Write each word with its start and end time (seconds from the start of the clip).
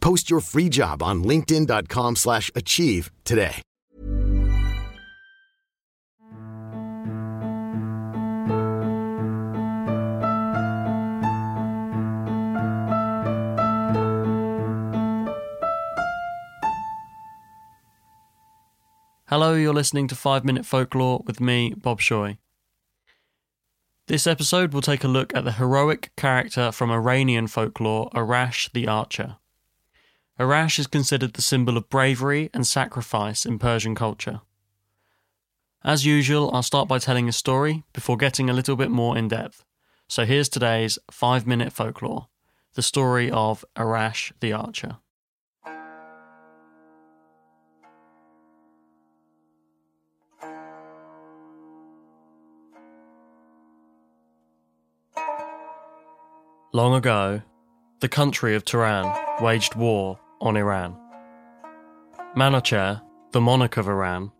Post 0.00 0.30
your 0.30 0.40
free 0.40 0.68
job 0.68 1.02
on 1.02 1.24
linkedin.com/achieve 1.24 2.16
slash 2.16 2.50
achieve 2.54 3.10
today. 3.24 3.62
Hello, 19.30 19.54
you're 19.54 19.72
listening 19.72 20.08
to 20.08 20.16
5 20.16 20.44
Minute 20.44 20.66
Folklore 20.66 21.22
with 21.24 21.40
me, 21.40 21.72
Bob 21.76 22.00
Shoy. 22.00 22.38
This 24.08 24.26
episode 24.26 24.72
will 24.72 24.82
take 24.82 25.04
a 25.04 25.08
look 25.08 25.32
at 25.36 25.44
the 25.44 25.52
heroic 25.52 26.10
character 26.16 26.72
from 26.72 26.90
Iranian 26.90 27.46
folklore, 27.46 28.10
Arash 28.12 28.72
the 28.72 28.88
Archer. 28.88 29.36
Arash 30.40 30.78
is 30.78 30.86
considered 30.86 31.34
the 31.34 31.42
symbol 31.42 31.76
of 31.76 31.90
bravery 31.90 32.48
and 32.54 32.66
sacrifice 32.66 33.44
in 33.44 33.58
Persian 33.58 33.94
culture. 33.94 34.40
As 35.84 36.06
usual, 36.06 36.50
I'll 36.54 36.62
start 36.62 36.88
by 36.88 36.98
telling 36.98 37.28
a 37.28 37.32
story 37.32 37.84
before 37.92 38.16
getting 38.16 38.48
a 38.48 38.54
little 38.54 38.74
bit 38.74 38.90
more 38.90 39.18
in 39.18 39.28
depth. 39.28 39.66
So 40.08 40.24
here's 40.24 40.48
today's 40.48 40.98
5 41.10 41.46
Minute 41.46 41.74
Folklore 41.74 42.28
the 42.74 42.80
story 42.80 43.30
of 43.30 43.66
Arash 43.76 44.32
the 44.40 44.54
Archer. 44.54 44.96
Long 56.72 56.94
ago, 56.94 57.42
the 58.00 58.08
country 58.08 58.54
of 58.54 58.64
Turan 58.64 59.12
waged 59.42 59.74
war 59.74 60.18
on 60.40 60.56
Iran. 60.56 60.96
Manocher, 62.36 63.02
the 63.32 63.40
monarch 63.40 63.76
of 63.76 63.88
Iran, 63.88 64.32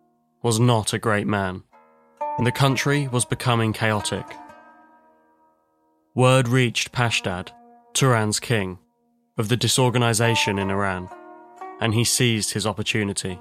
was 0.43 0.59
not 0.59 0.93
a 0.93 0.98
great 0.98 1.27
man, 1.27 1.62
and 2.39 2.47
the 2.47 2.53
country 2.53 3.09
was 3.09 3.25
becoming 3.25 3.73
chaotic. 3.73 4.25
Word 6.15 6.48
reached 6.48 6.93
Pashdad, 6.93 7.50
Turan's 7.93 8.41
king, 8.41 8.78
of 9.37 9.49
the 9.49 9.56
disorganization 9.56 10.59
in 10.59 10.71
Iran, 10.71 11.09
and 11.81 11.94
he 11.94 12.05
seized 12.05 12.53
his 12.53 12.66
opportunity. 12.66 13.39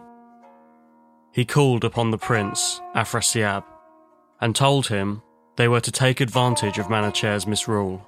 He 1.31 1.45
called 1.45 1.83
upon 1.83 2.11
the 2.11 2.17
prince, 2.17 2.81
Afrasiab, 2.95 3.63
and 4.41 4.55
told 4.55 4.87
him 4.87 5.21
they 5.55 5.67
were 5.67 5.81
to 5.81 5.91
take 5.91 6.21
advantage 6.21 6.77
of 6.77 6.87
Manocher's 6.87 7.45
misrule 7.45 8.05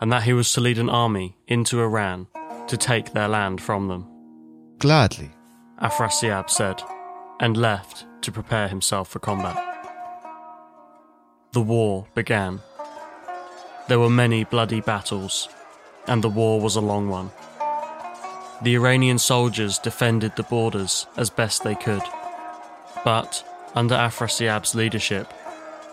and 0.00 0.10
that 0.12 0.22
he 0.22 0.32
was 0.32 0.52
to 0.52 0.60
lead 0.60 0.78
an 0.78 0.88
army 0.88 1.36
into 1.46 1.80
Iran 1.80 2.26
to 2.68 2.76
take 2.76 3.12
their 3.12 3.28
land 3.28 3.60
from 3.60 3.88
them. 3.88 4.06
Gladly. 4.78 5.30
Afrasiab 5.80 6.48
said, 6.48 6.82
and 7.40 7.56
left 7.56 8.06
to 8.22 8.32
prepare 8.32 8.68
himself 8.68 9.08
for 9.08 9.18
combat. 9.18 9.58
The 11.52 11.60
war 11.60 12.06
began. 12.14 12.60
There 13.88 13.98
were 13.98 14.08
many 14.08 14.44
bloody 14.44 14.80
battles, 14.80 15.48
and 16.06 16.22
the 16.22 16.28
war 16.28 16.60
was 16.60 16.76
a 16.76 16.80
long 16.80 17.08
one. 17.08 17.30
The 18.62 18.74
Iranian 18.76 19.18
soldiers 19.18 19.78
defended 19.78 20.36
the 20.36 20.44
borders 20.44 21.06
as 21.16 21.30
best 21.30 21.64
they 21.64 21.74
could, 21.74 22.02
but 23.04 23.44
under 23.74 23.96
Afrasiab's 23.96 24.74
leadership, 24.74 25.32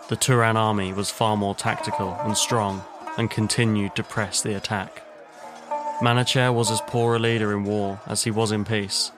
the 0.08 0.16
Turan 0.16 0.56
army 0.56 0.92
was 0.92 1.10
far 1.10 1.36
more 1.36 1.54
tactical 1.54 2.16
and 2.20 2.36
strong 2.36 2.84
and 3.18 3.30
continued 3.30 3.96
to 3.96 4.02
press 4.02 4.40
the 4.40 4.54
attack. 4.54 5.02
Manacher 6.00 6.52
was 6.52 6.70
as 6.70 6.80
poor 6.86 7.16
a 7.16 7.18
leader 7.18 7.52
in 7.52 7.64
war 7.64 8.00
as 8.06 8.24
he 8.24 8.30
was 8.30 8.52
in 8.52 8.64
peace, 8.64 9.12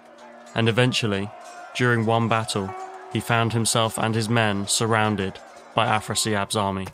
and 0.55 0.69
eventually, 0.69 1.31
during 1.77 2.05
one 2.05 2.29
battle, 2.29 2.75
he 3.13 3.21
found 3.21 3.53
himself 3.53 3.99
and 3.99 4.15
his 4.15 4.29
men 4.29 4.67
surrounded 4.67 5.39
by 5.75 5.87
Afrasiab's 5.87 6.57
army. 6.57 6.89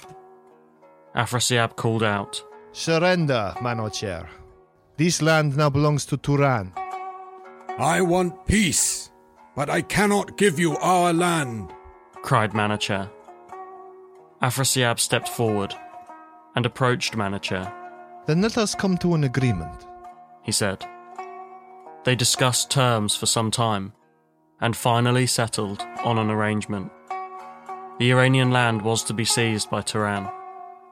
Afrasiab 1.14 1.76
called 1.76 2.02
out, 2.02 2.42
Surrender, 2.72 3.54
Manocher. 3.60 4.28
This 4.98 5.22
land 5.22 5.56
now 5.56 5.70
belongs 5.70 6.04
to 6.06 6.16
Turan. 6.16 6.72
I 7.78 8.00
want 8.02 8.46
peace, 8.46 9.10
but 9.56 9.70
I 9.70 9.82
cannot 9.82 10.36
give 10.36 10.58
you 10.58 10.76
our 10.78 11.12
land. 11.12 11.72
cried 12.22 12.52
Manacher. 12.52 13.10
Afrasiab 14.42 15.00
stepped 15.00 15.28
forward 15.28 15.74
and 16.54 16.66
approached 16.66 17.14
Manacher. 17.14 17.72
Then 18.28 18.42
let 18.42 18.58
us 18.58 18.74
come 18.74 18.98
to 18.98 19.14
an 19.14 19.24
agreement. 19.24 19.86
He 20.42 20.52
said. 20.52 20.84
They 22.04 22.14
discussed 22.14 22.70
terms 22.70 23.16
for 23.16 23.24
some 23.24 23.50
time 23.50 23.94
and 24.60 24.76
finally 24.76 25.26
settled 25.26 25.80
on 26.04 26.18
an 26.18 26.28
arrangement. 26.28 26.92
The 27.98 28.10
Iranian 28.12 28.50
land 28.50 28.82
was 28.82 29.02
to 29.04 29.14
be 29.14 29.24
seized 29.24 29.70
by 29.70 29.80
Turan, 29.80 30.28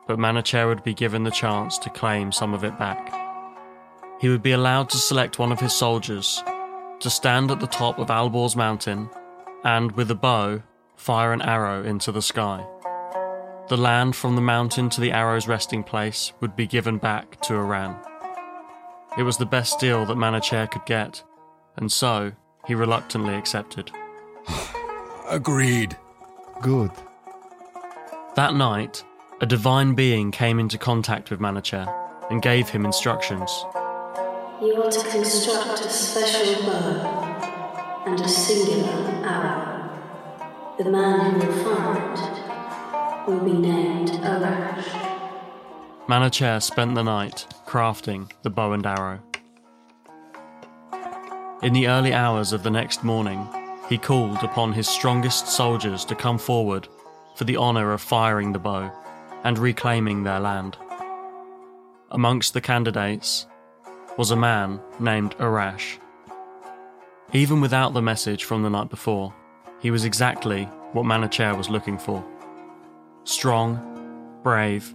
but 0.07 0.19
Manacher 0.19 0.67
would 0.67 0.83
be 0.83 0.95
given 0.95 1.25
the 1.25 1.31
chance 1.31 1.77
to 1.81 1.91
claim 1.91 2.33
some 2.33 2.55
of 2.55 2.65
it 2.65 2.79
back. 2.79 3.13
He 4.19 4.31
would 4.31 4.43
be 4.43 4.53
allowed 4.53 4.89
to 4.91 4.97
select 4.97 5.39
one 5.39 5.53
of 5.53 5.61
his 5.61 5.75
soldiers 5.75 6.43
to 7.01 7.11
stand 7.11 7.51
at 7.51 7.61
the 7.61 7.67
top 7.67 7.99
of 7.99 8.09
Alborz 8.09 8.57
mountain 8.57 9.11
and, 9.63 9.93
with 9.93 10.11
a 10.11 10.15
bow, 10.15 10.63
fire 10.97 11.35
an 11.35 11.43
arrow 11.43 11.85
into 11.85 12.13
the 12.13 12.23
sky. 12.23 12.67
The 13.69 13.77
land 13.77 14.15
from 14.15 14.37
the 14.37 14.43
mountain 14.43 14.91
to 14.91 15.01
the 15.01 15.11
arrow's 15.11 15.49
resting 15.49 15.83
place 15.83 16.33
would 16.41 16.55
be 16.55 16.69
given 16.69 16.99
back 16.99 17.41
to 17.43 17.57
Iran. 17.57 17.97
It 19.19 19.25
was 19.25 19.39
the 19.39 19.47
best 19.47 19.81
deal 19.81 20.07
that 20.07 20.17
Manacher 20.17 20.71
could 20.71 20.87
get, 20.87 21.25
and 21.77 21.91
so 21.91 22.31
he 22.65 22.77
reluctantly 22.77 23.35
accepted. 23.35 23.91
Agreed. 25.29 25.97
Good. 26.63 26.93
That 28.37 28.55
night, 28.55 29.05
a 29.41 29.47
divine 29.47 29.97
being 29.97 30.31
came 30.31 30.61
into 30.61 30.79
contact 30.79 31.33
with 31.33 31.41
Manacher 31.41 31.93
and 32.31 32.41
gave 32.41 32.69
him 32.69 32.85
instructions. 32.85 33.51
You 34.63 34.81
are 34.81 34.93
to 34.93 35.11
construct 35.11 35.81
a 35.81 35.91
special 35.91 36.67
bow 36.67 38.05
and 38.07 38.21
a 38.21 38.29
singular 38.29 39.27
arrow. 39.27 39.91
The 40.79 40.85
man 40.85 41.41
who 41.41 41.49
will 41.49 41.65
fire 41.65 42.13
it 42.13 42.36
will 43.27 43.41
be 43.41 43.53
named 43.53 44.11
Arash. 44.11 44.85
Manacher 46.07 46.63
spent 46.63 46.95
the 46.95 47.03
night 47.03 47.47
crafting 47.67 48.31
the 48.43 48.51
bow 48.51 48.73
and 48.73 48.87
arrow. 48.87 49.21
In 51.63 51.73
the 51.73 51.89
early 51.89 52.13
hours 52.13 52.53
of 52.53 52.63
the 52.63 52.71
next 52.71 53.03
morning, 53.03 53.49
he 53.89 53.99
called 53.99 54.43
upon 54.45 54.73
his 54.73 54.89
strongest 54.89 55.49
soldiers 55.49 56.05
to 56.05 56.15
come 56.15 56.39
forward 56.39 56.87
for 57.35 57.45
the 57.45 57.57
honour 57.57 57.93
of 57.93 58.01
firing 58.01 58.53
the 58.53 58.59
bow 58.61 58.93
and 59.43 59.59
reclaiming 59.59 60.23
their 60.23 60.39
land. 60.39 60.77
Amongst 62.13 62.55
the 62.55 62.61
candidates 62.61 63.47
was 64.17 64.31
a 64.31 64.37
man 64.37 64.81
named 65.01 65.37
Arash. 65.39 65.99
Even 67.33 67.61
without 67.61 67.93
the 67.93 68.03
message 68.03 68.45
from 68.45 68.63
the 68.63 68.71
night 68.71 68.89
before, 68.89 69.35
he 69.81 69.91
was 69.91 70.05
exactly 70.05 70.65
what 70.93 71.05
Manacher 71.05 71.57
was 71.57 71.69
looking 71.69 71.99
for 71.99 72.25
strong, 73.27 74.41
brave, 74.43 74.95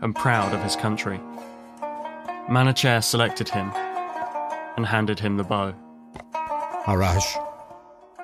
and 0.00 0.14
proud 0.14 0.52
of 0.52 0.62
his 0.62 0.74
country. 0.76 1.20
Manacher 2.48 3.02
selected 3.02 3.48
him 3.48 3.70
and 4.76 4.86
handed 4.86 5.20
him 5.20 5.36
the 5.36 5.44
bow. 5.44 5.74
Arash, 6.86 7.42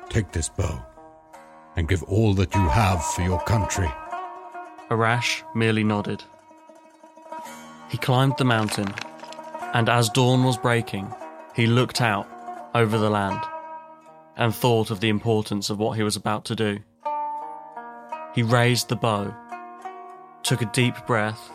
Take 0.08 0.32
this 0.32 0.48
bow 0.48 0.84
and 1.76 1.88
give 1.88 2.02
all 2.02 2.34
that 2.34 2.54
you 2.54 2.68
have 2.68 3.04
for 3.04 3.22
your 3.22 3.40
country. 3.40 3.90
Arash 4.90 5.42
merely 5.54 5.84
nodded. 5.84 6.22
He 7.88 7.98
climbed 7.98 8.34
the 8.36 8.44
mountain, 8.44 8.92
and 9.72 9.88
as 9.88 10.10
dawn 10.10 10.44
was 10.44 10.58
breaking, 10.58 11.12
he 11.54 11.66
looked 11.66 12.00
out 12.00 12.28
over 12.74 12.98
the 12.98 13.10
land 13.10 13.40
and 14.36 14.54
thought 14.54 14.90
of 14.90 15.00
the 15.00 15.08
importance 15.08 15.70
of 15.70 15.78
what 15.78 15.96
he 15.96 16.02
was 16.02 16.16
about 16.16 16.44
to 16.46 16.54
do. 16.56 16.78
He 18.34 18.42
raised 18.42 18.88
the 18.88 18.96
bow, 18.96 19.34
took 20.42 20.62
a 20.62 20.66
deep 20.66 20.94
breath, 21.06 21.50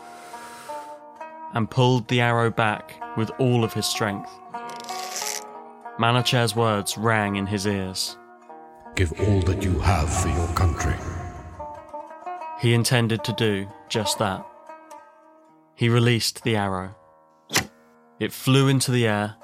and 1.54 1.70
pulled 1.70 2.08
the 2.08 2.20
arrow 2.20 2.50
back 2.50 3.00
with 3.16 3.30
all 3.38 3.64
of 3.64 3.72
his 3.72 3.86
strength. 3.86 4.30
Manacher's 5.98 6.54
words 6.54 6.96
rang 6.96 7.36
in 7.36 7.46
his 7.46 7.66
ears. 7.66 8.16
Give 8.94 9.12
all 9.20 9.40
that 9.42 9.62
you 9.62 9.78
have 9.80 10.12
for 10.12 10.28
your 10.28 10.48
country. 10.48 10.94
He 12.60 12.74
intended 12.74 13.24
to 13.24 13.32
do 13.32 13.68
just 13.88 14.18
that. 14.18 14.44
He 15.74 15.88
released 15.88 16.42
the 16.42 16.56
arrow. 16.56 16.94
It 18.18 18.32
flew 18.32 18.68
into 18.68 18.90
the 18.90 19.06
air 19.06 19.36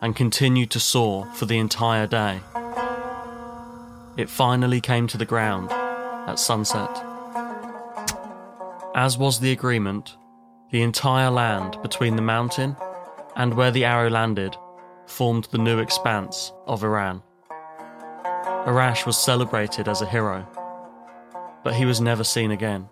and 0.00 0.14
continued 0.14 0.70
to 0.70 0.80
soar 0.80 1.26
for 1.34 1.46
the 1.46 1.58
entire 1.58 2.06
day. 2.06 2.40
It 4.16 4.30
finally 4.30 4.80
came 4.80 5.06
to 5.08 5.18
the 5.18 5.24
ground 5.24 5.70
at 5.72 6.38
sunset. 6.38 7.13
As 8.96 9.18
was 9.18 9.40
the 9.40 9.50
agreement, 9.50 10.16
the 10.70 10.82
entire 10.82 11.28
land 11.28 11.82
between 11.82 12.14
the 12.14 12.22
mountain 12.22 12.76
and 13.34 13.52
where 13.54 13.72
the 13.72 13.84
arrow 13.84 14.08
landed 14.08 14.56
formed 15.06 15.48
the 15.50 15.58
new 15.58 15.80
expanse 15.80 16.52
of 16.68 16.84
Iran. 16.84 17.20
Arash 18.66 19.04
was 19.04 19.18
celebrated 19.18 19.88
as 19.88 20.00
a 20.00 20.06
hero, 20.06 20.46
but 21.64 21.74
he 21.74 21.84
was 21.84 22.00
never 22.00 22.22
seen 22.22 22.52
again. 22.52 22.88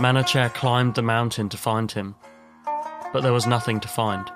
Manacher 0.00 0.52
climbed 0.54 0.94
the 0.94 1.02
mountain 1.02 1.50
to 1.50 1.58
find 1.58 1.92
him, 1.92 2.14
but 3.12 3.22
there 3.22 3.34
was 3.34 3.46
nothing 3.46 3.80
to 3.80 3.88
find. 3.88 4.26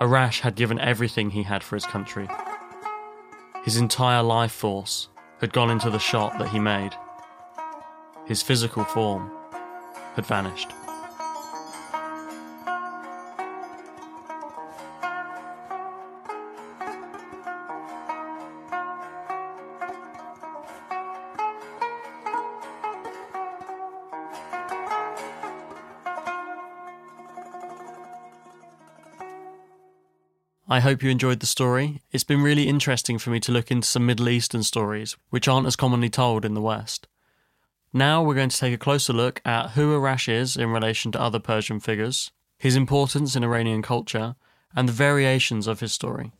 Arash 0.00 0.40
had 0.40 0.54
given 0.56 0.78
everything 0.78 1.28
he 1.28 1.42
had 1.42 1.62
for 1.62 1.76
his 1.76 1.84
country. 1.84 2.26
His 3.64 3.76
entire 3.76 4.22
life 4.22 4.52
force 4.52 5.08
had 5.42 5.52
gone 5.52 5.70
into 5.70 5.90
the 5.90 5.98
shot 5.98 6.38
that 6.38 6.48
he 6.48 6.58
made. 6.58 6.96
His 8.26 8.42
physical 8.42 8.84
form 8.84 9.30
had 10.14 10.24
vanished. 10.24 10.70
I 30.66 30.80
hope 30.80 31.02
you 31.02 31.10
enjoyed 31.10 31.40
the 31.40 31.46
story. 31.46 32.00
It's 32.10 32.24
been 32.24 32.42
really 32.42 32.68
interesting 32.68 33.18
for 33.18 33.30
me 33.30 33.38
to 33.40 33.52
look 33.52 33.70
into 33.70 33.86
some 33.86 34.06
Middle 34.06 34.28
Eastern 34.28 34.62
stories, 34.62 35.16
which 35.30 35.46
aren't 35.46 35.66
as 35.66 35.76
commonly 35.76 36.08
told 36.08 36.44
in 36.44 36.54
the 36.54 36.62
West. 36.62 37.06
Now 37.96 38.24
we're 38.24 38.34
going 38.34 38.48
to 38.48 38.58
take 38.58 38.74
a 38.74 38.76
closer 38.76 39.12
look 39.12 39.40
at 39.44 39.70
who 39.70 39.96
Arash 39.96 40.28
is 40.28 40.56
in 40.56 40.70
relation 40.70 41.12
to 41.12 41.20
other 41.20 41.38
Persian 41.38 41.78
figures, 41.78 42.32
his 42.58 42.74
importance 42.74 43.36
in 43.36 43.44
Iranian 43.44 43.82
culture, 43.82 44.34
and 44.74 44.88
the 44.88 44.92
variations 44.92 45.68
of 45.68 45.78
his 45.78 45.92
story. 45.92 46.32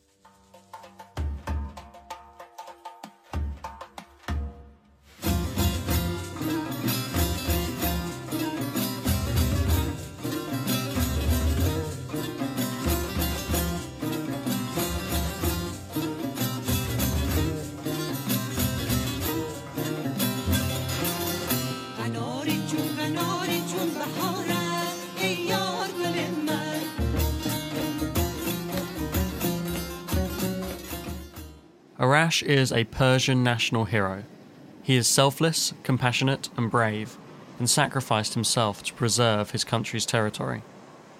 Arash 31.99 32.43
is 32.43 32.73
a 32.73 32.85
Persian 32.85 33.44
national 33.44 33.85
hero. 33.85 34.25
He 34.82 34.96
is 34.96 35.06
selfless, 35.06 35.73
compassionate, 35.85 36.49
and 36.56 36.69
brave, 36.69 37.17
and 37.61 37.70
sacrificed 37.70 38.35
himself 38.35 38.82
to 38.82 38.94
preserve 38.94 39.52
his 39.52 39.62
country's 39.62 40.05
territory. 40.05 40.62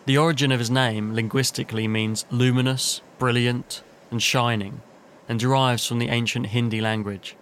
The 0.06 0.19
origin 0.19 0.50
of 0.50 0.59
his 0.59 0.73
name 0.73 1.15
linguistically 1.15 1.87
means 1.87 2.26
luminous, 2.29 3.03
brilliant, 3.21 3.85
and 4.11 4.21
shining, 4.21 4.82
and 5.29 5.38
derives 5.38 5.87
from 5.87 6.00
the 6.00 6.09
ancient 6.09 6.47
Hindi 6.47 6.81
language. 6.81 7.37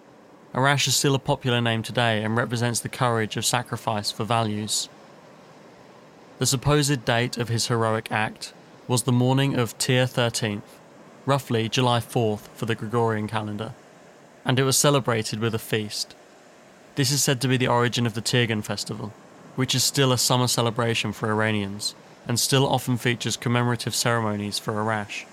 Arash 0.55 0.87
is 0.87 0.95
still 0.95 1.15
a 1.15 1.19
popular 1.19 1.63
name 1.63 1.83
today 1.83 2.23
and 2.23 2.37
represents 2.37 2.81
the 2.81 2.91
courage 2.91 3.39
of 3.39 3.47
sacrifice 3.47 4.11
for 4.11 4.25
values. 4.25 4.91
The 6.39 6.45
supposed 6.45 7.07
date 7.07 7.39
of 7.39 7.49
his 7.49 7.69
heroic 7.69 8.13
act 8.13 8.53
was 8.87 9.05
the 9.05 9.13
morning 9.13 9.59
of 9.59 9.79
Tir 9.79 10.05
13th, 10.05 10.61
roughly 11.25 11.69
July 11.69 12.01
4th 12.01 12.49
for 12.55 12.67
the 12.67 12.75
Gregorian 12.75 13.29
calendar, 13.29 13.73
and 14.45 14.59
it 14.59 14.65
was 14.65 14.77
celebrated 14.77 15.39
with 15.39 15.55
a 15.55 15.59
feast. 15.59 16.15
This 16.97 17.11
is 17.11 17.23
said 17.23 17.41
to 17.41 17.49
be 17.49 17.57
the 17.57 17.69
origin 17.69 18.07
of 18.07 18.15
the 18.15 18.23
Tirgan 18.23 18.63
festival, 18.63 19.13
which 19.57 19.75
is 19.75 19.85
still 19.85 20.13
a 20.13 20.19
summer 20.19 20.49
celebration 20.49 21.13
for 21.13 21.31
Iranians 21.31 21.95
and 22.27 22.39
still 22.39 22.69
often 22.69 22.97
features 22.97 23.37
commemorative 23.37 23.95
ceremonies 23.95 24.59
for 24.59 24.75
Arash. 24.75 25.25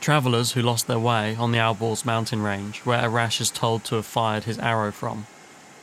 Travellers 0.00 0.52
who 0.52 0.62
lost 0.62 0.86
their 0.86 0.98
way 0.98 1.36
on 1.36 1.52
the 1.52 1.58
Alborz 1.58 2.04
mountain 2.04 2.42
range, 2.42 2.78
where 2.80 3.02
Arash 3.02 3.40
is 3.40 3.50
told 3.50 3.84
to 3.84 3.96
have 3.96 4.06
fired 4.06 4.44
his 4.44 4.58
arrow 4.58 4.92
from, 4.92 5.26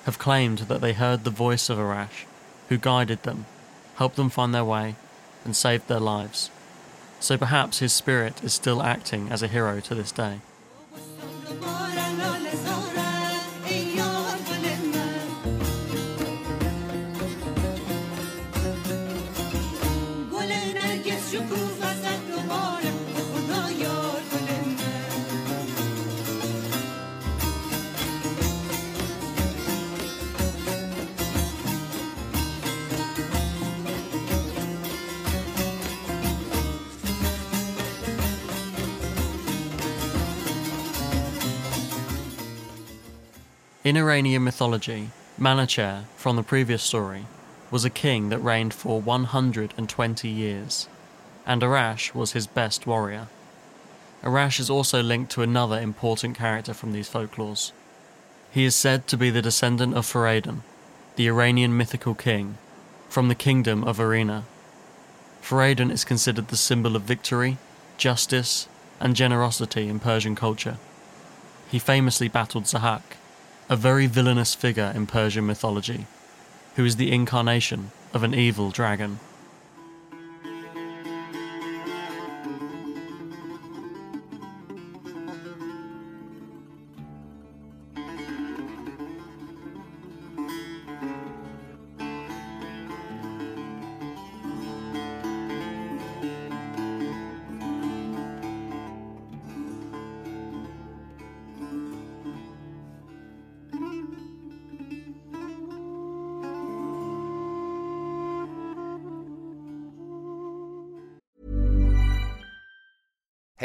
have 0.05 0.17
claimed 0.17 0.59
that 0.59 0.81
they 0.81 0.93
heard 0.93 1.23
the 1.23 1.29
voice 1.29 1.69
of 1.69 1.77
Arash, 1.77 2.25
who 2.69 2.77
guided 2.77 3.23
them, 3.23 3.45
helped 3.95 4.15
them 4.15 4.29
find 4.29 4.55
their 4.55 4.65
way, 4.65 4.95
and 5.45 5.55
saved 5.55 5.87
their 5.87 5.99
lives. 5.99 6.49
So 7.19 7.37
perhaps 7.37 7.79
his 7.79 7.93
spirit 7.93 8.43
is 8.43 8.53
still 8.53 8.81
acting 8.81 9.29
as 9.29 9.41
a 9.41 9.47
hero 9.47 9.79
to 9.79 9.95
this 9.95 10.11
day. 10.11 10.39
In 43.87 43.95
Iranian 43.95 44.43
mythology, 44.43 45.11
Manacher, 45.39 46.03
from 46.17 46.35
the 46.35 46.43
previous 46.43 46.83
story, 46.83 47.25
was 47.71 47.85
a 47.85 47.89
king 47.89 48.27
that 48.27 48.39
reigned 48.39 48.73
for 48.73 48.99
120 48.99 50.27
years, 50.27 50.89
and 51.45 51.61
Arash 51.61 52.13
was 52.13 52.33
his 52.33 52.47
best 52.47 52.85
warrior. 52.85 53.29
Arash 54.21 54.59
is 54.59 54.69
also 54.69 55.01
linked 55.01 55.31
to 55.31 55.41
another 55.41 55.79
important 55.79 56.37
character 56.37 56.73
from 56.73 56.91
these 56.91 57.09
folklores. 57.09 57.71
He 58.51 58.65
is 58.65 58.75
said 58.75 59.07
to 59.07 59.15
be 59.15 59.29
the 59.29 59.41
descendant 59.41 59.95
of 59.95 60.05
Faradon, 60.05 60.63
the 61.15 61.29
Iranian 61.29 61.77
mythical 61.77 62.13
king, 62.13 62.57
from 63.07 63.29
the 63.29 63.35
kingdom 63.35 63.85
of 63.85 64.01
Arena. 64.01 64.43
Faradon 65.41 65.93
is 65.93 66.03
considered 66.03 66.49
the 66.49 66.57
symbol 66.57 66.97
of 66.97 67.03
victory, 67.03 67.57
justice, 67.97 68.67
and 68.99 69.15
generosity 69.15 69.87
in 69.87 70.01
Persian 70.01 70.35
culture. 70.35 70.75
He 71.71 71.79
famously 71.79 72.27
battled 72.27 72.65
Zahak, 72.65 73.15
a 73.69 73.75
very 73.75 74.07
villainous 74.07 74.55
figure 74.55 74.91
in 74.95 75.05
Persian 75.05 75.45
mythology, 75.45 76.05
who 76.75 76.85
is 76.85 76.95
the 76.95 77.11
incarnation 77.11 77.91
of 78.13 78.23
an 78.23 78.33
evil 78.33 78.71
dragon. 78.71 79.19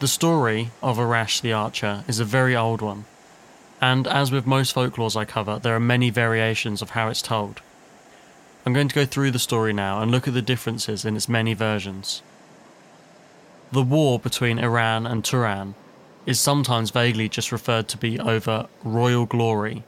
The 0.00 0.08
story 0.08 0.70
of 0.82 0.98
Arash 0.98 1.40
the 1.40 1.52
Archer 1.52 2.02
is 2.08 2.18
a 2.18 2.24
very 2.24 2.56
old 2.56 2.82
one, 2.82 3.04
and 3.80 4.08
as 4.08 4.32
with 4.32 4.44
most 4.44 4.74
folklores 4.74 5.14
I 5.14 5.24
cover, 5.24 5.60
there 5.60 5.76
are 5.76 5.80
many 5.80 6.10
variations 6.10 6.82
of 6.82 6.90
how 6.90 7.08
it's 7.08 7.22
told. 7.22 7.62
I'm 8.66 8.72
going 8.72 8.88
to 8.88 8.94
go 8.94 9.06
through 9.06 9.30
the 9.30 9.38
story 9.38 9.72
now 9.72 10.02
and 10.02 10.10
look 10.10 10.26
at 10.26 10.34
the 10.34 10.42
differences 10.42 11.04
in 11.04 11.14
its 11.14 11.28
many 11.28 11.54
versions. 11.54 12.22
The 13.70 13.82
war 13.82 14.18
between 14.18 14.58
Iran 14.58 15.06
and 15.06 15.24
Turan 15.24 15.76
is 16.26 16.40
sometimes 16.40 16.90
vaguely 16.90 17.28
just 17.28 17.52
referred 17.52 17.86
to 17.88 17.96
be 17.96 18.18
over 18.18 18.66
royal 18.82 19.26
glory. 19.26 19.84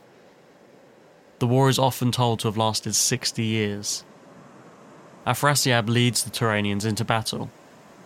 The 1.41 1.49
war 1.49 1.69
is 1.69 1.81
often 1.81 2.13
told 2.13 2.39
to 2.41 2.49
have 2.49 2.57
lasted 2.57 2.95
60 2.95 3.43
years. 3.43 4.05
Afrasiab 5.27 5.89
leads 5.89 6.23
the 6.23 6.31
Turanians 6.31 6.87
into 6.87 7.05
battle. 7.05 7.51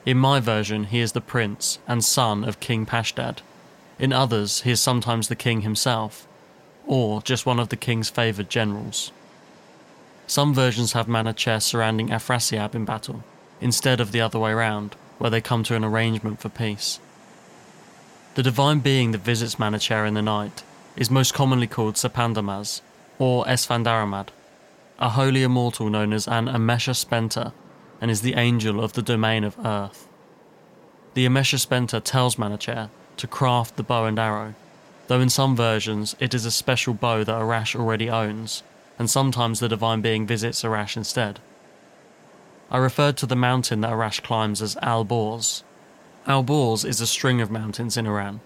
In 0.06 0.16
my 0.16 0.40
version, 0.40 0.84
he 0.84 1.00
is 1.00 1.12
the 1.12 1.20
prince 1.20 1.78
and 1.86 2.02
son 2.02 2.44
of 2.44 2.60
King 2.60 2.86
Pashdad. 2.86 3.38
In 3.98 4.12
others, 4.12 4.62
he 4.62 4.70
is 4.70 4.80
sometimes 4.80 5.28
the 5.28 5.36
king 5.36 5.60
himself, 5.60 6.26
or 6.86 7.20
just 7.20 7.44
one 7.44 7.60
of 7.60 7.68
the 7.68 7.76
king's 7.76 8.08
favoured 8.08 8.48
generals. 8.48 9.12
Some 10.26 10.54
versions 10.54 10.92
have 10.92 11.06
Manacher 11.06 11.60
surrounding 11.60 12.08
Afrasiab 12.08 12.74
in 12.74 12.86
battle, 12.86 13.24
instead 13.60 14.00
of 14.00 14.12
the 14.12 14.22
other 14.22 14.38
way 14.38 14.54
round, 14.54 14.96
where 15.18 15.30
they 15.30 15.40
come 15.42 15.62
to 15.64 15.74
an 15.74 15.84
arrangement 15.84 16.40
for 16.40 16.48
peace. 16.48 16.98
The 18.36 18.42
divine 18.42 18.80
being 18.80 19.12
that 19.12 19.20
visits 19.20 19.56
Manacher 19.56 20.06
in 20.06 20.14
the 20.14 20.22
night 20.22 20.62
is 20.96 21.10
most 21.10 21.34
commonly 21.34 21.66
called 21.66 21.96
Sapandamaz, 21.96 22.80
or 23.18 23.44
Esfandaramad, 23.44 24.28
a 24.98 25.10
holy 25.10 25.42
immortal 25.42 25.90
known 25.90 26.14
as 26.14 26.26
an 26.26 26.46
Amesha 26.46 26.94
Spenta, 26.94 27.52
and 28.00 28.10
is 28.10 28.22
the 28.22 28.34
angel 28.34 28.82
of 28.82 28.94
the 28.94 29.02
domain 29.02 29.44
of 29.44 29.58
earth. 29.64 30.08
The 31.14 31.26
Amesha 31.26 31.58
Spenta 31.58 32.02
tells 32.02 32.36
Manacher 32.36 32.88
to 33.16 33.26
craft 33.26 33.76
the 33.76 33.82
bow 33.82 34.06
and 34.06 34.18
arrow, 34.18 34.54
though 35.08 35.20
in 35.20 35.28
some 35.28 35.56
versions 35.56 36.16
it 36.20 36.34
is 36.34 36.44
a 36.44 36.50
special 36.50 36.94
bow 36.94 37.24
that 37.24 37.40
Arash 37.40 37.74
already 37.78 38.08
owns, 38.08 38.62
and 38.98 39.10
sometimes 39.10 39.60
the 39.60 39.68
divine 39.68 40.00
being 40.00 40.26
visits 40.26 40.62
Arash 40.62 40.96
instead. 40.96 41.40
I 42.70 42.78
referred 42.78 43.16
to 43.18 43.26
the 43.26 43.36
mountain 43.36 43.80
that 43.80 43.90
Arash 43.90 44.22
climbs 44.22 44.62
as 44.62 44.76
Alborz. 44.76 45.64
Al 46.26 46.44
Borz 46.44 46.84
is 46.84 47.00
a 47.00 47.06
string 47.06 47.40
of 47.40 47.50
mountains 47.50 47.96
in 47.96 48.06
Iran. 48.06 48.40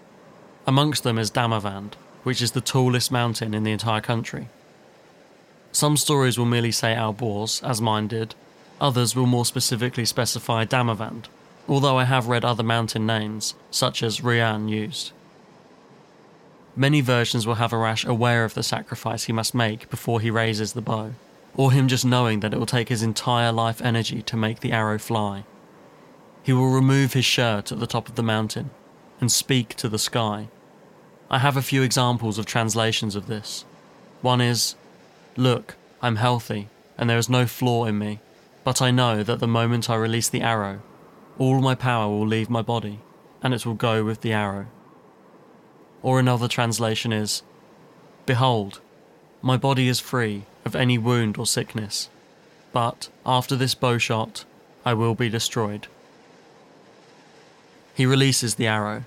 Amongst 0.65 1.03
them 1.03 1.19
is 1.19 1.29
Damavand, 1.29 1.93
which 2.23 2.41
is 2.41 2.53
the 2.53 2.61
tallest 2.61 3.11
mountain 3.11 3.53
in 3.53 3.63
the 3.63 3.71
entire 3.71 4.01
country. 4.01 4.49
Some 5.71 5.95
stories 5.95 6.39
will 6.39 6.45
merely 6.45 6.71
say 6.71 6.95
Alborz, 6.95 7.61
as 7.63 7.81
mine 7.81 8.07
did, 8.07 8.33
others 8.79 9.15
will 9.15 9.25
more 9.25 9.45
specifically 9.45 10.05
specify 10.05 10.65
Damavand, 10.65 11.25
although 11.67 11.97
I 11.97 12.03
have 12.05 12.27
read 12.27 12.45
other 12.45 12.63
mountain 12.63 13.05
names, 13.05 13.55
such 13.71 14.03
as 14.03 14.21
Rian, 14.21 14.69
used. 14.69 15.11
Many 16.75 16.99
versions 17.01 17.47
will 17.47 17.55
have 17.55 17.71
Arash 17.71 18.05
aware 18.05 18.43
of 18.43 18.53
the 18.53 18.63
sacrifice 18.63 19.25
he 19.25 19.33
must 19.33 19.55
make 19.55 19.89
before 19.89 20.19
he 20.19 20.29
raises 20.29 20.73
the 20.73 20.81
bow, 20.81 21.13
or 21.55 21.71
him 21.71 21.87
just 21.87 22.05
knowing 22.05 22.41
that 22.41 22.53
it 22.53 22.59
will 22.59 22.65
take 22.65 22.89
his 22.89 23.01
entire 23.01 23.51
life 23.51 23.81
energy 23.81 24.21
to 24.23 24.35
make 24.35 24.59
the 24.59 24.73
arrow 24.73 24.99
fly. 24.99 25.45
He 26.43 26.51
will 26.51 26.69
remove 26.69 27.13
his 27.13 27.25
shirt 27.25 27.71
at 27.71 27.79
the 27.79 27.87
top 27.87 28.09
of 28.09 28.15
the 28.15 28.23
mountain 28.23 28.71
and 29.21 29.31
speak 29.31 29.75
to 29.75 29.87
the 29.87 29.97
sky. 29.97 30.49
I 31.29 31.39
have 31.39 31.55
a 31.55 31.61
few 31.61 31.81
examples 31.81 32.37
of 32.37 32.45
translations 32.45 33.15
of 33.15 33.27
this. 33.27 33.63
One 34.21 34.41
is, 34.41 34.75
Look, 35.37 35.75
I'm 36.01 36.17
healthy, 36.17 36.67
and 36.97 37.09
there 37.09 37.17
is 37.17 37.29
no 37.29 37.45
flaw 37.45 37.85
in 37.85 37.97
me, 37.97 38.19
but 38.65 38.81
I 38.81 38.89
know 38.89 39.21
that 39.21 39.39
the 39.39 39.47
moment 39.47 39.91
I 39.91 39.95
release 39.95 40.27
the 40.27 40.41
arrow, 40.41 40.81
all 41.37 41.61
my 41.61 41.75
power 41.75 42.09
will 42.09 42.25
leave 42.25 42.49
my 42.49 42.63
body, 42.63 42.99
and 43.43 43.53
it 43.53 43.63
will 43.63 43.75
go 43.75 44.03
with 44.03 44.21
the 44.21 44.33
arrow. 44.33 44.65
Or 46.01 46.19
another 46.19 46.47
translation 46.47 47.13
is, 47.13 47.43
Behold, 48.25 48.81
my 49.43 49.55
body 49.55 49.87
is 49.87 49.99
free 49.99 50.45
of 50.65 50.75
any 50.75 50.97
wound 50.97 51.37
or 51.37 51.45
sickness, 51.45 52.09
but 52.73 53.07
after 53.23 53.55
this 53.55 53.75
bow 53.75 53.99
shot, 53.99 54.45
I 54.83 54.95
will 54.95 55.13
be 55.13 55.29
destroyed. 55.29 55.87
He 57.93 58.07
releases 58.07 58.55
the 58.55 58.65
arrow, 58.65 59.03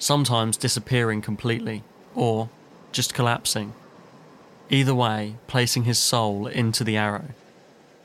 sometimes 0.00 0.56
disappearing 0.56 1.22
completely, 1.22 1.84
or 2.16 2.48
just 2.90 3.14
collapsing. 3.14 3.74
Either 4.70 4.94
way, 4.94 5.36
placing 5.46 5.84
his 5.84 6.00
soul 6.00 6.48
into 6.48 6.82
the 6.82 6.96
arrow. 6.96 7.28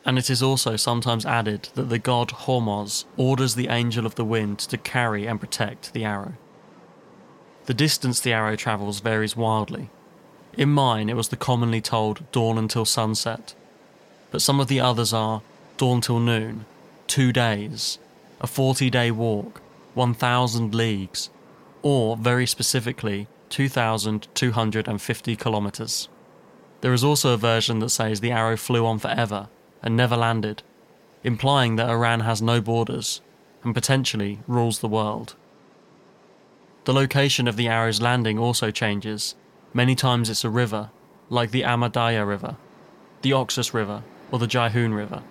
And 0.05 0.17
it 0.17 0.29
is 0.29 0.43
also 0.43 0.75
sometimes 0.75 1.25
added 1.25 1.69
that 1.75 1.89
the 1.89 1.99
god 1.99 2.29
Hormoz 2.29 3.05
orders 3.15 3.55
the 3.55 3.69
angel 3.69 4.05
of 4.05 4.15
the 4.15 4.25
wind 4.25 4.59
to 4.59 4.77
carry 4.77 5.25
and 5.25 5.39
protect 5.39 5.93
the 5.93 6.03
arrow. 6.03 6.33
The 7.65 7.73
distance 7.73 8.19
the 8.19 8.33
arrow 8.33 8.57
travels 8.57 8.99
varies 8.99 9.37
wildly. 9.37 9.89
In 10.57 10.69
mine, 10.69 11.09
it 11.09 11.15
was 11.15 11.29
the 11.29 11.37
commonly 11.37 11.79
told 11.79 12.29
dawn 12.31 12.57
until 12.57 12.85
sunset, 12.85 13.55
but 14.31 14.41
some 14.41 14.59
of 14.59 14.67
the 14.67 14.79
others 14.79 15.13
are 15.13 15.41
dawn 15.77 16.01
till 16.01 16.19
noon, 16.19 16.65
two 17.07 17.31
days, 17.31 17.97
a 18.41 18.47
40 18.47 18.89
day 18.89 19.09
walk, 19.09 19.61
1,000 19.93 20.75
leagues, 20.75 21.29
or 21.81 22.17
very 22.17 22.45
specifically, 22.45 23.27
2,250 23.49 25.35
kilometres. 25.35 26.09
There 26.81 26.93
is 26.93 27.03
also 27.03 27.33
a 27.33 27.37
version 27.37 27.79
that 27.79 27.89
says 27.89 28.19
the 28.19 28.31
arrow 28.31 28.57
flew 28.57 28.85
on 28.85 28.99
forever 28.99 29.47
and 29.83 29.95
never 29.97 30.15
landed, 30.15 30.63
implying 31.23 31.75
that 31.75 31.89
Iran 31.89 32.21
has 32.21 32.41
no 32.41 32.61
borders 32.61 33.21
and 33.63 33.73
potentially 33.73 34.39
rules 34.47 34.79
the 34.79 34.87
world. 34.87 35.35
The 36.85 36.93
location 36.93 37.47
of 37.47 37.57
the 37.57 37.67
arrow's 37.67 38.01
landing 38.01 38.39
also 38.39 38.71
changes. 38.71 39.35
Many 39.73 39.95
times 39.95 40.29
it's 40.29 40.43
a 40.43 40.49
river, 40.49 40.89
like 41.29 41.51
the 41.51 41.63
Amu 41.63 41.89
Darya 41.89 42.25
River, 42.25 42.55
the 43.21 43.33
Oxus 43.33 43.73
River, 43.73 44.03
or 44.31 44.39
the 44.39 44.47
Jaihoon 44.47 44.95
River. 44.95 45.21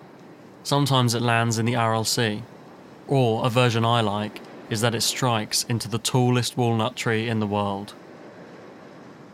Sometimes 0.63 1.13
it 1.13 1.21
lands 1.21 1.59
in 1.59 1.65
the 1.65 1.75
Aral 1.75 2.05
Sea, 2.05 2.43
or 3.07 3.45
a 3.45 3.49
version 3.49 3.83
I 3.83 4.01
like 4.01 4.39
is 4.69 4.81
that 4.81 4.95
it 4.95 5.01
strikes 5.01 5.63
into 5.65 5.87
the 5.87 5.99
tallest 5.99 6.57
walnut 6.57 6.95
tree 6.95 7.27
in 7.27 7.39
the 7.39 7.47
world. 7.47 7.93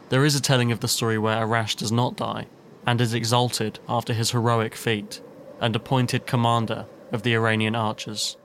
There 0.09 0.25
is 0.25 0.35
a 0.35 0.41
telling 0.41 0.71
of 0.71 0.79
the 0.79 0.87
story 0.87 1.17
where 1.17 1.37
Arash 1.37 1.75
does 1.75 1.91
not 1.91 2.15
die 2.15 2.47
and 2.85 2.99
is 3.01 3.13
exalted 3.13 3.79
after 3.87 4.13
his 4.13 4.31
heroic 4.31 4.75
feat, 4.75 5.21
and 5.59 5.75
appointed 5.75 6.25
commander 6.25 6.85
of 7.11 7.23
the 7.23 7.33
Iranian 7.33 7.75
archers. 7.75 8.37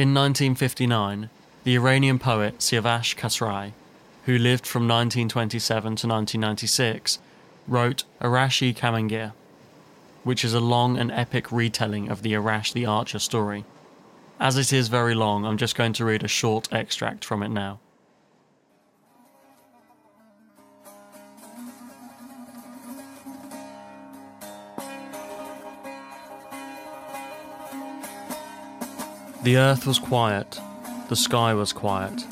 In 0.00 0.14
1959, 0.14 1.28
the 1.64 1.74
Iranian 1.74 2.18
poet 2.18 2.60
Siavash 2.60 3.14
Kasrai, 3.16 3.72
who 4.24 4.38
lived 4.38 4.66
from 4.66 4.84
1927 4.88 5.82
to 5.82 6.06
1996, 6.06 7.18
wrote 7.68 8.04
Arashi 8.18 8.74
Kamangir, 8.74 9.34
which 10.24 10.42
is 10.42 10.54
a 10.54 10.58
long 10.58 10.96
and 10.96 11.12
epic 11.12 11.52
retelling 11.52 12.08
of 12.08 12.22
the 12.22 12.32
Arash 12.32 12.72
the 12.72 12.86
Archer 12.86 13.18
story. 13.18 13.66
As 14.40 14.56
it 14.56 14.72
is 14.72 14.88
very 14.88 15.14
long, 15.14 15.44
I'm 15.44 15.58
just 15.58 15.76
going 15.76 15.92
to 15.92 16.06
read 16.06 16.22
a 16.22 16.28
short 16.28 16.72
extract 16.72 17.22
from 17.22 17.42
it 17.42 17.50
now. 17.50 17.78
The 29.42 29.56
earth 29.56 29.86
was 29.86 29.98
quiet, 29.98 30.60
the 31.08 31.16
sky 31.16 31.54
was 31.54 31.72
quiet, 31.72 32.26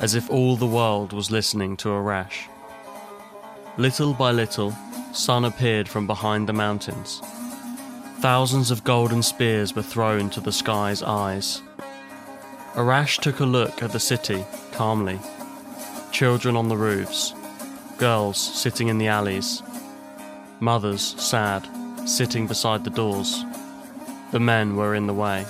as 0.00 0.14
if 0.14 0.28
all 0.28 0.56
the 0.56 0.66
world 0.66 1.14
was 1.14 1.30
listening 1.30 1.78
to 1.78 1.88
a 1.88 1.92
Arash. 1.94 2.48
Little 3.78 4.12
by 4.12 4.32
little, 4.32 4.76
sun 5.14 5.46
appeared 5.46 5.88
from 5.88 6.06
behind 6.06 6.46
the 6.46 6.52
mountains. 6.52 7.22
Thousands 8.18 8.70
of 8.70 8.84
golden 8.84 9.22
spears 9.22 9.74
were 9.74 9.80
thrown 9.80 10.28
to 10.28 10.40
the 10.40 10.52
sky's 10.52 11.02
eyes. 11.02 11.62
Arash 12.74 13.18
took 13.18 13.40
a 13.40 13.46
look 13.46 13.82
at 13.82 13.92
the 13.92 13.98
city 13.98 14.44
calmly. 14.72 15.18
Children 16.12 16.54
on 16.54 16.68
the 16.68 16.76
roofs, 16.76 17.32
girls 17.96 18.36
sitting 18.36 18.88
in 18.88 18.98
the 18.98 19.08
alleys, 19.08 19.62
mothers 20.60 21.18
sad, 21.18 21.66
sitting 22.06 22.46
beside 22.46 22.84
the 22.84 22.90
doors. 22.90 23.42
The 24.32 24.40
men 24.40 24.76
were 24.76 24.94
in 24.94 25.06
the 25.06 25.14
way 25.14 25.46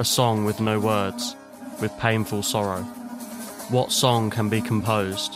a 0.00 0.04
song 0.04 0.46
with 0.46 0.62
no 0.62 0.80
words, 0.80 1.36
with 1.78 1.98
painful 1.98 2.42
sorrow. 2.42 2.82
What 3.68 3.92
song 3.92 4.30
can 4.30 4.48
be 4.48 4.62
composed 4.62 5.34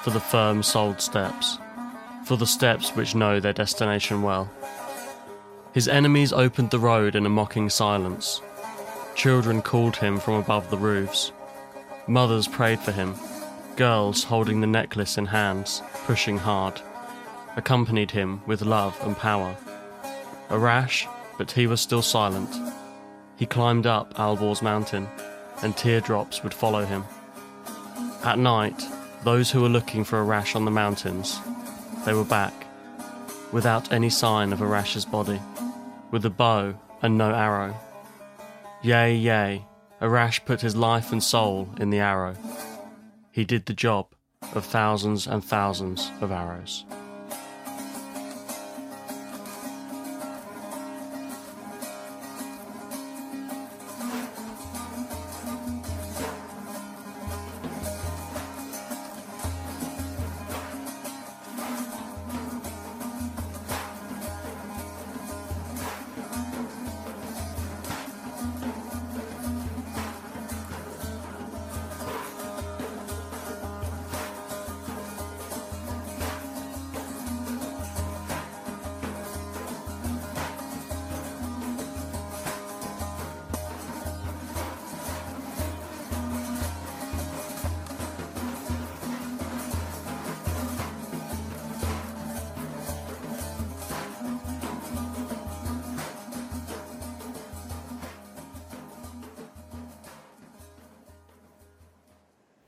for 0.00 0.08
the 0.08 0.20
firm 0.20 0.62
soled 0.62 1.02
steps, 1.02 1.58
for 2.24 2.38
the 2.38 2.46
steps 2.46 2.96
which 2.96 3.14
know 3.14 3.40
their 3.40 3.52
destination 3.52 4.22
well? 4.22 4.50
His 5.74 5.86
enemies 5.86 6.32
opened 6.32 6.70
the 6.70 6.78
road 6.78 7.14
in 7.14 7.26
a 7.26 7.28
mocking 7.28 7.68
silence. 7.68 8.40
Children 9.16 9.60
called 9.60 9.96
him 9.96 10.18
from 10.18 10.36
above 10.36 10.70
the 10.70 10.78
roofs. 10.78 11.30
Mothers 12.06 12.48
prayed 12.48 12.80
for 12.80 12.92
him. 12.92 13.16
Girls, 13.76 14.24
holding 14.24 14.62
the 14.62 14.66
necklace 14.66 15.18
in 15.18 15.26
hands, 15.26 15.82
pushing 16.06 16.38
hard, 16.38 16.80
accompanied 17.56 18.12
him 18.12 18.40
with 18.46 18.62
love 18.62 18.98
and 19.02 19.14
power. 19.14 19.54
Arash, 20.48 21.06
but 21.36 21.50
he 21.52 21.66
was 21.66 21.82
still 21.82 22.00
silent. 22.00 22.56
He 23.36 23.46
climbed 23.46 23.86
up 23.86 24.14
Alborz 24.14 24.62
mountain, 24.62 25.08
and 25.62 25.76
teardrops 25.76 26.42
would 26.42 26.54
follow 26.54 26.84
him. 26.84 27.04
At 28.24 28.38
night, 28.38 28.82
those 29.24 29.50
who 29.50 29.62
were 29.62 29.68
looking 29.68 30.04
for 30.04 30.24
Arash 30.24 30.56
on 30.56 30.64
the 30.64 30.70
mountains, 30.70 31.38
they 32.04 32.14
were 32.14 32.24
back, 32.24 32.66
without 33.52 33.92
any 33.92 34.10
sign 34.10 34.52
of 34.52 34.60
Arash's 34.60 35.04
body, 35.04 35.40
with 36.10 36.24
a 36.24 36.30
bow 36.30 36.74
and 37.02 37.18
no 37.18 37.34
arrow. 37.34 37.74
Yea, 38.82 39.14
yea, 39.14 39.64
Arash 40.00 40.44
put 40.44 40.60
his 40.60 40.76
life 40.76 41.12
and 41.12 41.22
soul 41.22 41.68
in 41.78 41.90
the 41.90 41.98
arrow. 41.98 42.36
He 43.32 43.44
did 43.44 43.66
the 43.66 43.74
job 43.74 44.06
of 44.54 44.64
thousands 44.64 45.26
and 45.26 45.44
thousands 45.44 46.10
of 46.20 46.30
arrows. 46.30 46.84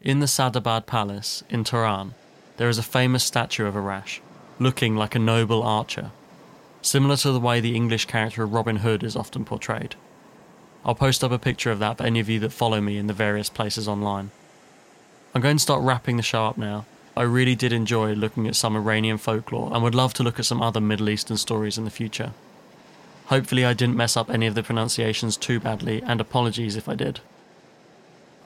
In 0.08 0.20
the 0.20 0.26
Sadabad 0.26 0.86
Palace 0.86 1.44
in 1.50 1.64
Tehran, 1.64 2.14
there 2.56 2.70
is 2.70 2.78
a 2.78 2.82
famous 2.82 3.22
statue 3.22 3.66
of 3.66 3.74
Arash, 3.74 4.20
looking 4.58 4.96
like 4.96 5.14
a 5.14 5.18
noble 5.18 5.62
archer, 5.62 6.12
similar 6.80 7.14
to 7.18 7.30
the 7.30 7.38
way 7.38 7.60
the 7.60 7.76
English 7.76 8.06
character 8.06 8.42
of 8.42 8.54
Robin 8.54 8.76
Hood 8.76 9.04
is 9.04 9.14
often 9.14 9.44
portrayed. 9.44 9.96
I'll 10.82 10.94
post 10.94 11.22
up 11.22 11.30
a 11.30 11.38
picture 11.38 11.70
of 11.70 11.78
that 11.80 11.98
for 11.98 12.04
any 12.04 12.20
of 12.20 12.30
you 12.30 12.40
that 12.40 12.54
follow 12.54 12.80
me 12.80 12.96
in 12.96 13.06
the 13.06 13.12
various 13.12 13.50
places 13.50 13.86
online. 13.86 14.30
I'm 15.34 15.42
going 15.42 15.58
to 15.58 15.62
start 15.62 15.82
wrapping 15.82 16.16
the 16.16 16.22
show 16.22 16.46
up 16.46 16.56
now. 16.56 16.86
I 17.14 17.24
really 17.24 17.54
did 17.54 17.74
enjoy 17.74 18.14
looking 18.14 18.48
at 18.48 18.56
some 18.56 18.76
Iranian 18.76 19.18
folklore 19.18 19.70
and 19.74 19.82
would 19.82 19.94
love 19.94 20.14
to 20.14 20.22
look 20.22 20.38
at 20.38 20.46
some 20.46 20.62
other 20.62 20.80
Middle 20.80 21.10
Eastern 21.10 21.36
stories 21.36 21.76
in 21.76 21.84
the 21.84 21.90
future. 21.90 22.32
Hopefully, 23.26 23.66
I 23.66 23.74
didn't 23.74 23.98
mess 23.98 24.16
up 24.16 24.30
any 24.30 24.46
of 24.46 24.54
the 24.54 24.62
pronunciations 24.62 25.36
too 25.36 25.60
badly, 25.60 26.02
and 26.02 26.18
apologies 26.18 26.76
if 26.76 26.88
I 26.88 26.94
did. 26.94 27.20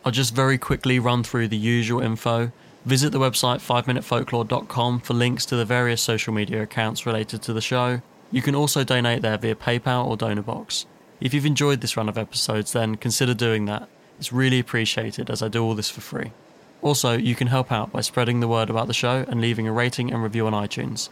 I'll 0.04 0.12
just 0.12 0.34
very 0.34 0.58
quickly 0.58 0.98
run 0.98 1.22
through 1.22 1.48
the 1.48 1.56
usual 1.56 2.00
info. 2.00 2.50
Visit 2.84 3.10
the 3.10 3.20
website 3.20 3.60
5minutefolklore.com 3.60 5.00
for 5.00 5.14
links 5.14 5.46
to 5.46 5.56
the 5.56 5.64
various 5.64 6.02
social 6.02 6.34
media 6.34 6.62
accounts 6.62 7.06
related 7.06 7.42
to 7.42 7.52
the 7.52 7.60
show. 7.60 8.02
You 8.32 8.42
can 8.42 8.56
also 8.56 8.82
donate 8.82 9.22
there 9.22 9.38
via 9.38 9.54
PayPal 9.54 10.06
or 10.06 10.16
Donorbox. 10.16 10.86
If 11.20 11.32
you've 11.32 11.46
enjoyed 11.46 11.80
this 11.80 11.96
run 11.96 12.08
of 12.08 12.18
episodes, 12.18 12.72
then 12.72 12.96
consider 12.96 13.34
doing 13.34 13.66
that. 13.66 13.88
It's 14.18 14.32
really 14.32 14.58
appreciated 14.58 15.30
as 15.30 15.40
I 15.40 15.46
do 15.48 15.62
all 15.62 15.74
this 15.74 15.90
for 15.90 16.00
free. 16.00 16.32
Also, 16.80 17.16
you 17.16 17.36
can 17.36 17.46
help 17.46 17.70
out 17.70 17.92
by 17.92 18.00
spreading 18.00 18.40
the 18.40 18.48
word 18.48 18.70
about 18.70 18.88
the 18.88 18.94
show 18.94 19.24
and 19.28 19.40
leaving 19.40 19.68
a 19.68 19.72
rating 19.72 20.12
and 20.12 20.20
review 20.20 20.48
on 20.48 20.52
iTunes. 20.52 21.10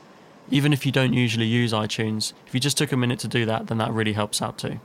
Even 0.50 0.72
if 0.72 0.85
you 0.85 0.90
don't 0.90 1.12
usually 1.12 1.46
use 1.46 1.72
iTunes, 1.72 2.33
if 2.48 2.55
you 2.55 2.59
just 2.59 2.76
took 2.76 2.90
a 2.90 2.96
minute 2.96 3.20
to 3.20 3.29
do 3.29 3.46
that, 3.46 3.68
then 3.68 3.79
that 3.79 3.92
really 3.92 4.14
helps 4.14 4.42
out 4.42 4.59
too. 4.59 4.81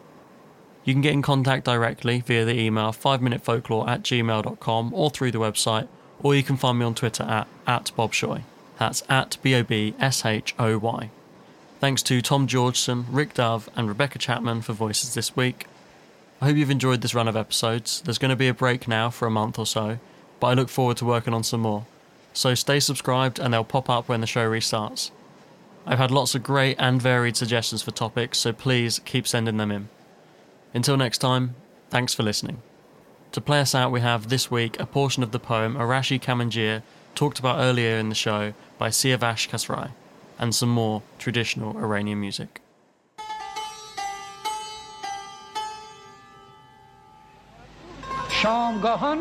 You 0.85 0.93
can 0.93 1.01
get 1.01 1.13
in 1.13 1.23
contact 1.23 1.65
directly 1.65 2.21
via 2.21 2.45
the 2.45 2.59
email 2.59 2.91
5minutefolklore 2.91 3.87
at 3.87 4.03
gmail.com 4.03 4.93
or 4.93 5.09
through 5.09 5.31
the 5.31 5.39
website, 5.39 5.87
or 6.21 6.35
you 6.35 6.43
can 6.43 6.57
find 6.57 6.77
me 6.77 6.85
on 6.85 6.93
Twitter 6.93 7.23
at, 7.23 7.47
at 7.65 7.91
Bob 7.95 8.13
Shoy. 8.13 8.43
That's 8.77 9.01
at 9.09 9.37
B 9.41 9.55
O 9.55 9.63
B 9.63 9.95
S 9.99 10.23
H 10.23 10.53
O 10.59 10.77
Y. 10.77 11.09
Thanks 11.79 12.03
to 12.03 12.21
Tom 12.21 12.47
Georgeson, 12.47 13.05
Rick 13.09 13.33
Dove, 13.33 13.67
and 13.75 13.87
Rebecca 13.87 14.19
Chapman 14.19 14.61
for 14.61 14.73
voices 14.73 15.15
this 15.15 15.35
week. 15.35 15.65
I 16.39 16.45
hope 16.45 16.57
you've 16.57 16.69
enjoyed 16.69 17.01
this 17.01 17.15
run 17.15 17.27
of 17.27 17.35
episodes. 17.35 18.01
There's 18.01 18.19
going 18.19 18.29
to 18.29 18.35
be 18.35 18.47
a 18.47 18.53
break 18.53 18.87
now 18.87 19.09
for 19.09 19.27
a 19.27 19.31
month 19.31 19.57
or 19.57 19.65
so, 19.65 19.97
but 20.39 20.47
I 20.47 20.53
look 20.53 20.69
forward 20.69 20.97
to 20.97 21.05
working 21.05 21.33
on 21.33 21.43
some 21.43 21.61
more. 21.61 21.85
So 22.33 22.53
stay 22.53 22.79
subscribed 22.79 23.39
and 23.39 23.53
they'll 23.53 23.63
pop 23.63 23.89
up 23.89 24.07
when 24.07 24.21
the 24.21 24.27
show 24.27 24.47
restarts. 24.47 25.09
I've 25.85 25.97
had 25.97 26.11
lots 26.11 26.35
of 26.35 26.43
great 26.43 26.75
and 26.77 27.01
varied 27.01 27.37
suggestions 27.37 27.81
for 27.81 27.91
topics, 27.91 28.37
so 28.37 28.53
please 28.53 28.99
keep 28.99 29.27
sending 29.27 29.57
them 29.57 29.71
in. 29.71 29.89
Until 30.75 30.97
next 30.97 31.19
time, 31.19 31.55
thanks 31.89 32.13
for 32.13 32.23
listening. 32.23 32.61
To 33.31 33.39
play 33.39 33.61
us 33.61 33.73
out, 33.73 33.93
we 33.93 34.01
have 34.01 34.27
this 34.27 34.51
week 34.51 34.77
a 34.77 34.85
portion 34.85 35.23
of 35.23 35.31
the 35.31 35.39
poem 35.39 35.75
Arashi 35.75 36.19
Kamangir, 36.19 36.81
talked 37.15 37.39
about 37.39 37.59
earlier 37.59 37.97
in 37.97 38.09
the 38.09 38.15
show 38.15 38.53
by 38.77 38.89
Siavash 38.89 39.47
Kasrai, 39.47 39.91
and 40.37 40.53
some 40.53 40.67
more 40.67 41.01
traditional 41.17 41.77
Iranian 41.77 42.19
music. 42.19 42.61
شامگاهان 48.29 49.19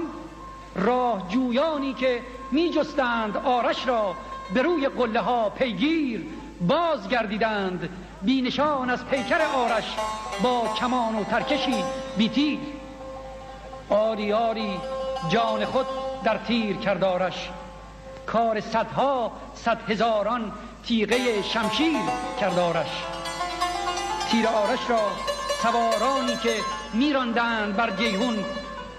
راه 0.75 1.29
جویانی 1.29 1.95
که 1.95 2.21
می 2.53 2.71
جستند 2.71 3.37
آرش 3.37 3.87
را 3.87 4.15
به 4.55 4.63
روی 4.63 4.89
قله 4.89 5.21
ها 5.21 5.51
پیگیر 5.51 6.27
باز 6.61 7.09
گردیدند 7.09 7.89
بینشان 8.25 8.91
از 8.91 9.07
پیکر 9.07 9.41
آرش 9.41 9.97
با 10.43 10.69
کمان 10.81 11.17
و 11.17 11.25
ترکشی 11.25 11.85
بیتیر 12.17 12.59
آری 13.89 14.33
آری 14.33 14.71
جان 15.29 15.65
خود 15.65 15.87
در 16.25 16.39
تیر 16.39 16.77
کرد 16.77 17.05
آرش. 17.05 17.49
کار 18.27 18.61
صدها 18.61 19.33
صد 19.55 19.91
هزاران 19.91 20.53
تیغه 20.87 21.43
شمشیر 21.43 21.97
کرد 22.41 22.59
آرش. 22.59 23.03
تیر 24.31 24.47
آرش 24.47 24.91
را 24.91 25.01
سوارانی 25.63 26.37
که 26.43 26.55
میراندند 26.93 27.77
بر 27.77 27.91
جیهون 27.91 28.45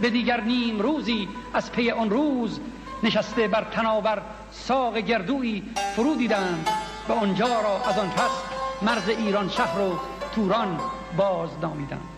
به 0.01 0.09
دیگر 0.09 0.41
نیم 0.41 0.79
روزی 0.79 1.29
از 1.53 1.71
پی 1.71 1.91
آن 1.91 2.09
روز 2.09 2.59
نشسته 3.03 3.47
بر 3.47 3.63
تناور 3.63 4.21
ساق 4.51 4.97
گردوی 4.97 5.63
فرو 5.95 6.15
دیدند 6.15 6.69
و 7.09 7.13
آنجا 7.13 7.61
را 7.61 7.89
از 7.89 7.99
آن 7.99 8.09
پس 8.09 8.54
مرز 8.81 9.09
ایران 9.09 9.49
شهر 9.49 9.79
و 9.79 9.99
توران 10.35 10.79
باز 11.17 11.49
نامیدند 11.61 12.09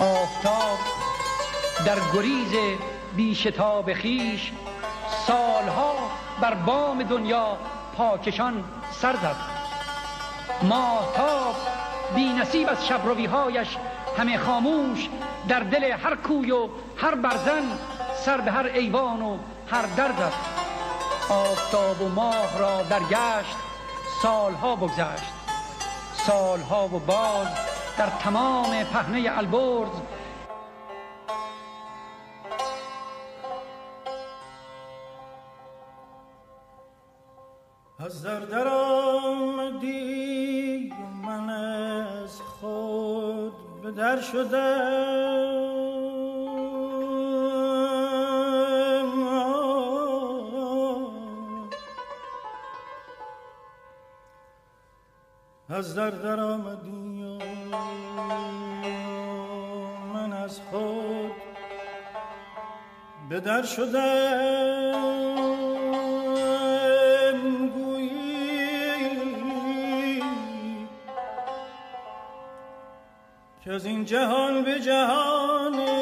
آفتاب 0.00 0.78
در 1.86 1.98
گریز 2.14 2.78
بیشتاب 3.16 3.92
خیش 3.92 4.52
سالها 5.26 5.94
بر 6.40 6.54
بام 6.54 7.02
دنیا 7.02 7.56
پاکشان 7.96 8.64
سر 8.92 9.16
زد. 9.16 9.36
ماهتاب 10.62 11.54
بی 12.14 12.32
نصیب 12.32 12.68
از 12.68 12.86
شبرویهایش 12.86 13.76
همه 14.18 14.38
خاموش 14.38 15.08
در 15.48 15.60
دل 15.60 15.84
هر 15.84 16.16
کوی 16.16 16.50
و 16.50 16.68
هر 16.96 17.14
برزن 17.14 17.62
سر 18.24 18.40
به 18.40 18.50
هر 18.50 18.66
ایوان 18.66 19.22
و 19.22 19.38
هر 19.70 19.82
در 19.82 20.12
زد. 20.12 20.32
آفتاب 21.30 22.02
و 22.02 22.08
ماه 22.08 22.58
را 22.58 22.82
در 22.82 23.00
گشت 23.00 23.56
سالها 24.22 24.76
بگذشت. 24.76 25.32
سالها 26.12 26.86
و 26.86 26.98
باز 26.98 27.48
در 27.98 28.06
تمام 28.06 28.84
پهنه 28.84 29.38
البرز 29.38 30.00
از 37.98 38.22
در 38.22 38.40
در 38.40 38.68
آمدی 39.18 40.12
و 40.90 41.26
من 41.26 41.50
از 41.50 42.40
خود 42.40 43.82
به 43.82 43.90
در 43.90 44.20
شدم. 44.20 45.71
از 55.72 55.94
در 55.94 56.10
در 56.10 56.40
آمدی 56.40 57.22
و 57.22 57.38
من 60.12 60.32
از 60.32 60.60
خود 60.60 61.32
به 63.28 63.40
در 63.40 63.62
شدم. 63.62 64.92
گویی 67.74 69.12
که 73.64 73.72
از 73.72 73.84
این 73.84 74.04
جهان 74.04 74.64
به 74.64 74.80
جهان 74.80 76.01